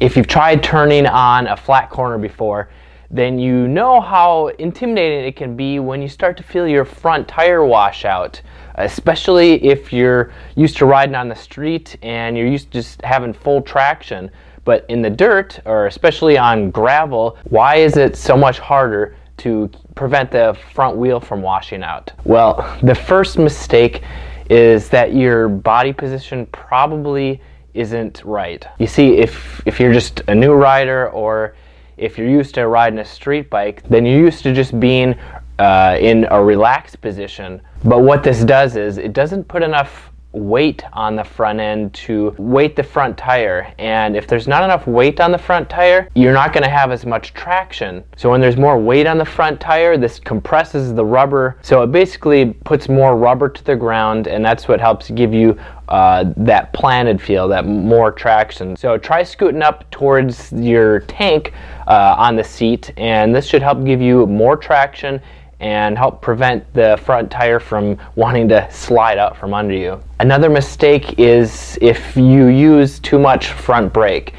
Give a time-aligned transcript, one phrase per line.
[0.00, 2.70] if you've tried turning on a flat corner before,
[3.10, 7.28] then you know how intimidating it can be when you start to feel your front
[7.28, 8.40] tire wash out,
[8.76, 13.32] especially if you're used to riding on the street and you're used to just having
[13.32, 14.30] full traction.
[14.64, 19.70] But in the dirt, or especially on gravel, why is it so much harder to
[19.96, 22.12] prevent the front wheel from washing out?
[22.24, 24.02] Well, the first mistake
[24.48, 27.40] is that your body position probably
[27.74, 28.64] isn't right.
[28.78, 31.54] You see, if, if you're just a new rider or
[31.96, 35.14] if you're used to riding a street bike, then you're used to just being
[35.58, 37.60] uh, in a relaxed position.
[37.84, 42.34] But what this does is it doesn't put enough weight on the front end to
[42.38, 43.72] weight the front tire.
[43.78, 46.92] And if there's not enough weight on the front tire, you're not going to have
[46.92, 48.04] as much traction.
[48.16, 51.56] So when there's more weight on the front tire, this compresses the rubber.
[51.62, 55.58] So it basically puts more rubber to the ground, and that's what helps give you
[55.88, 58.76] uh, that planted feel, that more traction.
[58.76, 61.52] So try scooting up towards your tank
[61.88, 65.20] uh, on the seat, and this should help give you more traction
[65.60, 70.00] and help prevent the front tire from wanting to slide out from under you.
[70.18, 74.34] Another mistake is if you use too much front brake.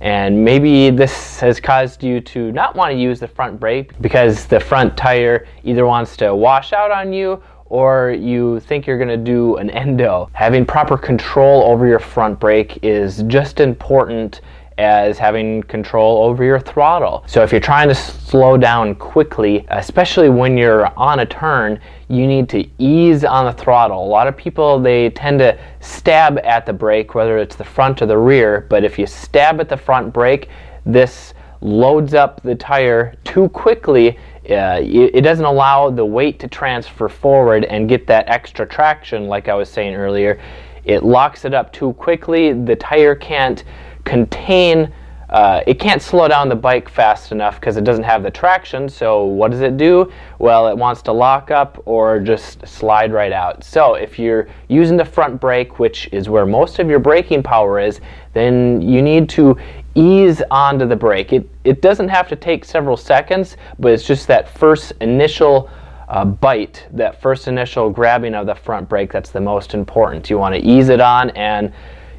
[0.00, 4.44] And maybe this has caused you to not want to use the front brake because
[4.44, 9.08] the front tire either wants to wash out on you or you think you're going
[9.08, 10.28] to do an endo.
[10.32, 14.42] Having proper control over your front brake is just important
[14.78, 17.24] as having control over your throttle.
[17.26, 22.26] So if you're trying to slow down quickly, especially when you're on a turn, you
[22.26, 24.04] need to ease on the throttle.
[24.04, 28.02] A lot of people they tend to stab at the brake whether it's the front
[28.02, 30.48] or the rear, but if you stab at the front brake,
[30.84, 34.18] this loads up the tire too quickly
[34.50, 39.26] uh, it, it, doesn't allow the weight to transfer forward and get that extra traction
[39.26, 40.38] like I was saying earlier.
[40.84, 42.52] It locks it up too quickly.
[42.52, 43.64] The tire can't
[44.04, 44.92] contain,
[45.30, 48.88] uh, it can't slow down the bike fast enough because it doesn't have the traction.
[48.88, 50.12] So what does it do?
[50.38, 53.64] Well, it wants to lock up or just slide right out.
[53.64, 57.80] So if you're using the front brake, which is where most of your braking power
[57.80, 58.00] is,
[58.32, 59.56] then you need to
[59.94, 61.32] ease onto the brake.
[61.32, 65.70] It, it doesn't have to take several seconds, but it's just that first initial
[66.08, 70.28] uh, bite, that first initial grabbing of the front brake that's the most important.
[70.28, 71.72] You want to ease it on and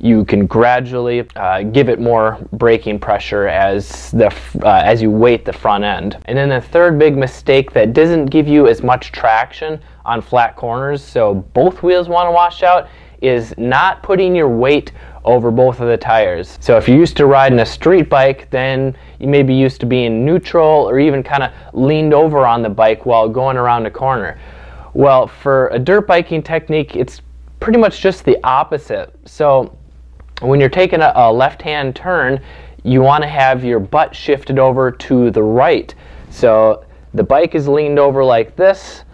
[0.00, 5.44] you can gradually uh, give it more braking pressure as the uh, as you weight
[5.44, 6.16] the front end.
[6.24, 10.56] And then the third big mistake that doesn't give you as much traction on flat
[10.56, 12.88] corners, so both wheels want to wash out,
[13.20, 14.92] is not putting your weight
[15.24, 16.56] over both of the tires.
[16.60, 19.86] So if you're used to riding a street bike, then you may be used to
[19.86, 23.90] being neutral or even kind of leaned over on the bike while going around a
[23.90, 24.40] corner.
[24.94, 27.20] Well, for a dirt biking technique, it's
[27.60, 29.14] pretty much just the opposite.
[29.26, 29.76] So
[30.40, 32.40] when you're taking a, a left-hand turn,
[32.82, 35.94] you want to have your butt shifted over to the right.
[36.30, 36.84] So
[37.14, 39.04] the bike is leaned over like this,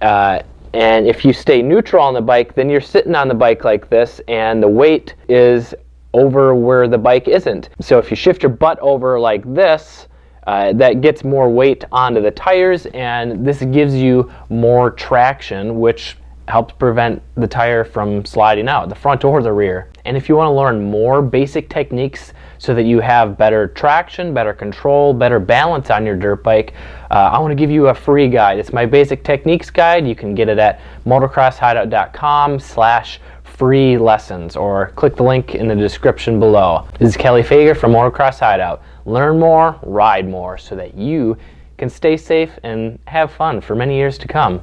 [0.00, 0.40] uh,
[0.74, 3.88] and if you stay neutral on the bike, then you're sitting on the bike like
[3.88, 5.74] this, and the weight is
[6.12, 7.70] over where the bike isn't.
[7.80, 10.08] So if you shift your butt over like this,
[10.46, 16.16] uh, that gets more weight onto the tires, and this gives you more traction, which
[16.48, 19.90] helps prevent the tire from sliding out, the front or the rear.
[20.08, 24.32] And if you want to learn more basic techniques so that you have better traction,
[24.32, 26.72] better control, better balance on your dirt bike,
[27.10, 28.58] uh, I want to give you a free guide.
[28.58, 30.08] It's my basic techniques guide.
[30.08, 35.76] You can get it at motocrosshideout.com slash free lessons or click the link in the
[35.76, 36.88] description below.
[36.98, 38.82] This is Kelley Fager from Motocross Hideout.
[39.04, 41.36] Learn more, ride more so that you
[41.76, 44.62] can stay safe and have fun for many years to come.